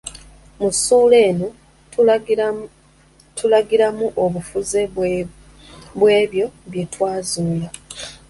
Mu 0.59 0.69
ssuula 0.75 1.17
eno, 1.29 1.47
tulagiramu 3.37 4.05
obufunze 4.23 4.81
bw’ebyo 5.99 6.45
bye 6.69 6.83
twazuula. 6.93 7.67